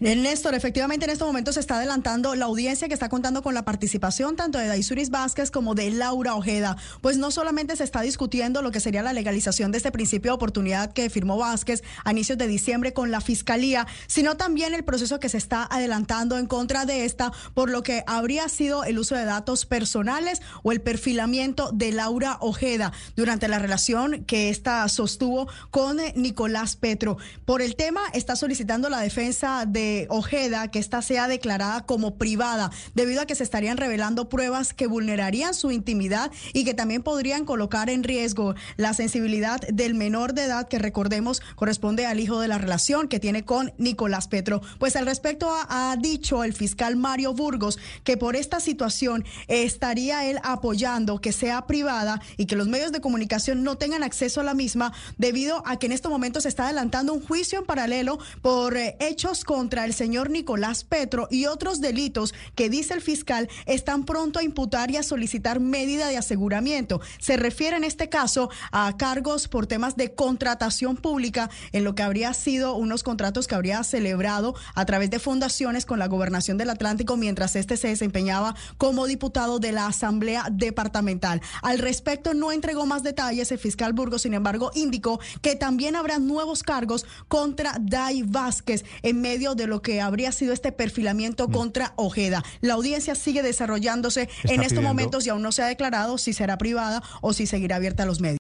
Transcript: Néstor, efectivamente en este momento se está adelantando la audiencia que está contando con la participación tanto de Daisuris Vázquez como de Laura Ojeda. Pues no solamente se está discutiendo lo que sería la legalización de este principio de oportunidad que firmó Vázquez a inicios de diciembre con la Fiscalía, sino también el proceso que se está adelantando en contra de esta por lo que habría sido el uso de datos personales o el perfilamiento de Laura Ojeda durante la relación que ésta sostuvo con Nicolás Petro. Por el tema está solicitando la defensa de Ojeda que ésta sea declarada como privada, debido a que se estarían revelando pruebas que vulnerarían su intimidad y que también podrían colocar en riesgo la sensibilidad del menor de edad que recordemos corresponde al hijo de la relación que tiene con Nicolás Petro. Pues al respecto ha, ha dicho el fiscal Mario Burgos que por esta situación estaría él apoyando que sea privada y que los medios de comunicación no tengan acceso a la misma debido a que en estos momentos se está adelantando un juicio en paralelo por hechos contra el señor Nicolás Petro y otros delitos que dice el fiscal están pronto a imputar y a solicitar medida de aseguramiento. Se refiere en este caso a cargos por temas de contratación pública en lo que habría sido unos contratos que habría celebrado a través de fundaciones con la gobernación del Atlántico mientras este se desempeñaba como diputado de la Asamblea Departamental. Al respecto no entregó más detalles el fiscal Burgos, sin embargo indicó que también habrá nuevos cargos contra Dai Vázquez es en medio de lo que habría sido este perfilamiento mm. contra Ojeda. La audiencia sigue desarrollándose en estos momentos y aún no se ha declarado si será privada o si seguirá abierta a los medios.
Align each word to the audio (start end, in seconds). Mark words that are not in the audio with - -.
Néstor, 0.00 0.54
efectivamente 0.54 1.06
en 1.06 1.12
este 1.12 1.24
momento 1.24 1.50
se 1.50 1.60
está 1.60 1.76
adelantando 1.76 2.34
la 2.34 2.44
audiencia 2.44 2.88
que 2.88 2.94
está 2.94 3.08
contando 3.08 3.42
con 3.42 3.54
la 3.54 3.64
participación 3.64 4.36
tanto 4.36 4.58
de 4.58 4.66
Daisuris 4.66 5.08
Vázquez 5.08 5.50
como 5.50 5.74
de 5.74 5.90
Laura 5.90 6.34
Ojeda. 6.34 6.76
Pues 7.00 7.16
no 7.16 7.30
solamente 7.30 7.74
se 7.74 7.84
está 7.84 8.02
discutiendo 8.02 8.60
lo 8.60 8.70
que 8.70 8.80
sería 8.80 9.02
la 9.02 9.14
legalización 9.14 9.72
de 9.72 9.78
este 9.78 9.92
principio 9.92 10.32
de 10.32 10.34
oportunidad 10.34 10.92
que 10.92 11.08
firmó 11.08 11.38
Vázquez 11.38 11.82
a 12.04 12.10
inicios 12.10 12.36
de 12.36 12.46
diciembre 12.46 12.92
con 12.92 13.10
la 13.10 13.22
Fiscalía, 13.22 13.86
sino 14.08 14.36
también 14.36 14.74
el 14.74 14.84
proceso 14.84 15.20
que 15.20 15.30
se 15.30 15.38
está 15.38 15.66
adelantando 15.70 16.36
en 16.36 16.46
contra 16.46 16.84
de 16.84 17.06
esta 17.06 17.32
por 17.54 17.70
lo 17.70 17.82
que 17.82 18.04
habría 18.06 18.46
sido 18.50 18.84
el 18.84 18.98
uso 18.98 19.14
de 19.14 19.24
datos 19.24 19.64
personales 19.64 20.42
o 20.64 20.70
el 20.70 20.82
perfilamiento 20.82 21.70
de 21.72 21.92
Laura 21.92 22.36
Ojeda 22.40 22.92
durante 23.16 23.48
la 23.48 23.58
relación 23.58 24.24
que 24.26 24.50
ésta 24.50 24.86
sostuvo 24.90 25.48
con 25.70 25.96
Nicolás 26.14 26.76
Petro. 26.76 27.16
Por 27.46 27.62
el 27.62 27.74
tema 27.74 28.02
está 28.12 28.36
solicitando 28.36 28.81
la 28.88 29.00
defensa 29.00 29.64
de 29.66 30.06
Ojeda 30.10 30.70
que 30.70 30.78
ésta 30.78 31.02
sea 31.02 31.28
declarada 31.28 31.82
como 31.82 32.16
privada, 32.16 32.70
debido 32.94 33.20
a 33.20 33.26
que 33.26 33.34
se 33.34 33.44
estarían 33.44 33.76
revelando 33.76 34.28
pruebas 34.28 34.74
que 34.74 34.86
vulnerarían 34.86 35.54
su 35.54 35.70
intimidad 35.70 36.30
y 36.52 36.64
que 36.64 36.74
también 36.74 37.02
podrían 37.02 37.44
colocar 37.44 37.90
en 37.90 38.02
riesgo 38.02 38.54
la 38.76 38.94
sensibilidad 38.94 39.60
del 39.60 39.94
menor 39.94 40.34
de 40.34 40.44
edad 40.44 40.68
que 40.68 40.78
recordemos 40.78 41.42
corresponde 41.56 42.06
al 42.06 42.20
hijo 42.20 42.40
de 42.40 42.48
la 42.48 42.58
relación 42.58 43.08
que 43.08 43.20
tiene 43.20 43.44
con 43.44 43.72
Nicolás 43.78 44.28
Petro. 44.28 44.62
Pues 44.78 44.96
al 44.96 45.06
respecto 45.06 45.50
ha, 45.50 45.90
ha 45.90 45.96
dicho 45.96 46.44
el 46.44 46.52
fiscal 46.52 46.96
Mario 46.96 47.34
Burgos 47.34 47.78
que 48.04 48.16
por 48.16 48.36
esta 48.36 48.60
situación 48.60 49.24
estaría 49.48 50.28
él 50.28 50.38
apoyando 50.42 51.20
que 51.20 51.32
sea 51.32 51.66
privada 51.66 52.20
y 52.36 52.46
que 52.46 52.56
los 52.56 52.68
medios 52.68 52.92
de 52.92 53.00
comunicación 53.00 53.62
no 53.62 53.76
tengan 53.76 54.02
acceso 54.02 54.40
a 54.40 54.44
la 54.44 54.54
misma 54.54 54.92
debido 55.18 55.62
a 55.66 55.78
que 55.78 55.86
en 55.86 55.92
estos 55.92 56.10
momentos 56.10 56.44
se 56.44 56.48
está 56.48 56.64
adelantando 56.64 57.12
un 57.12 57.22
juicio 57.22 57.58
en 57.58 57.64
paralelo 57.64 58.18
por 58.40 58.71
hechos 58.78 59.44
contra 59.44 59.84
el 59.84 59.92
señor 59.92 60.30
Nicolás 60.30 60.84
Petro 60.84 61.28
y 61.30 61.46
otros 61.46 61.80
delitos 61.80 62.32
que 62.54 62.70
dice 62.70 62.94
el 62.94 63.02
fiscal 63.02 63.48
están 63.66 64.04
pronto 64.04 64.38
a 64.38 64.42
imputar 64.42 64.90
y 64.90 64.96
a 64.96 65.02
solicitar 65.02 65.60
medida 65.60 66.08
de 66.08 66.16
aseguramiento. 66.16 67.00
Se 67.18 67.36
refiere 67.36 67.76
en 67.76 67.84
este 67.84 68.08
caso 68.08 68.50
a 68.70 68.96
cargos 68.96 69.48
por 69.48 69.66
temas 69.66 69.96
de 69.96 70.14
contratación 70.14 70.96
pública 70.96 71.50
en 71.72 71.84
lo 71.84 71.94
que 71.94 72.02
habría 72.02 72.32
sido 72.34 72.74
unos 72.74 73.02
contratos 73.02 73.46
que 73.46 73.54
habría 73.54 73.82
celebrado 73.84 74.54
a 74.74 74.86
través 74.86 75.10
de 75.10 75.18
fundaciones 75.18 75.84
con 75.84 75.98
la 75.98 76.08
gobernación 76.08 76.56
del 76.56 76.70
Atlántico 76.70 77.16
mientras 77.16 77.56
este 77.56 77.76
se 77.76 77.88
desempeñaba 77.88 78.54
como 78.78 79.06
diputado 79.06 79.58
de 79.58 79.72
la 79.72 79.86
Asamblea 79.86 80.46
Departamental. 80.50 81.42
Al 81.62 81.78
respecto 81.78 82.32
no 82.32 82.52
entregó 82.52 82.86
más 82.86 83.02
detalles 83.02 83.52
el 83.52 83.58
fiscal 83.58 83.92
Burgos, 83.92 84.22
sin 84.22 84.34
embargo 84.34 84.70
indicó 84.74 85.20
que 85.42 85.56
también 85.56 85.96
habrá 85.96 86.18
nuevos 86.18 86.62
cargos 86.62 87.04
contra 87.28 87.76
Dai 87.78 88.22
Vázquez 88.22 88.61
es 88.68 88.84
en 89.02 89.20
medio 89.20 89.54
de 89.54 89.66
lo 89.66 89.82
que 89.82 90.00
habría 90.00 90.32
sido 90.32 90.52
este 90.52 90.72
perfilamiento 90.72 91.48
mm. 91.48 91.52
contra 91.52 91.92
Ojeda. 91.96 92.42
La 92.60 92.74
audiencia 92.74 93.14
sigue 93.14 93.42
desarrollándose 93.42 94.28
en 94.44 94.62
estos 94.62 94.82
momentos 94.82 95.26
y 95.26 95.30
aún 95.30 95.42
no 95.42 95.52
se 95.52 95.62
ha 95.62 95.66
declarado 95.66 96.18
si 96.18 96.32
será 96.32 96.58
privada 96.58 97.02
o 97.20 97.32
si 97.32 97.46
seguirá 97.46 97.76
abierta 97.76 98.04
a 98.04 98.06
los 98.06 98.20
medios. 98.20 98.22